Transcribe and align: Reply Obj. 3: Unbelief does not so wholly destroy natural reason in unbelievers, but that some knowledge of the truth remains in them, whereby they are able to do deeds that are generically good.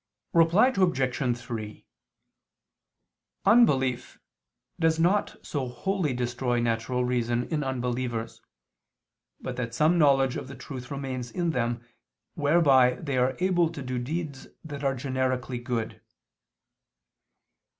Reply 0.33 0.73
Obj. 0.75 1.37
3: 1.39 1.85
Unbelief 3.45 4.17
does 4.79 4.99
not 4.99 5.35
so 5.43 5.67
wholly 5.67 6.11
destroy 6.11 6.59
natural 6.59 7.05
reason 7.05 7.43
in 7.49 7.63
unbelievers, 7.63 8.41
but 9.41 9.57
that 9.57 9.75
some 9.75 9.99
knowledge 9.99 10.37
of 10.37 10.47
the 10.47 10.55
truth 10.55 10.89
remains 10.89 11.29
in 11.29 11.51
them, 11.51 11.85
whereby 12.33 12.95
they 12.95 13.19
are 13.19 13.37
able 13.37 13.71
to 13.71 13.83
do 13.83 13.99
deeds 13.99 14.47
that 14.63 14.83
are 14.83 14.95
generically 14.95 15.59
good. 15.59 16.01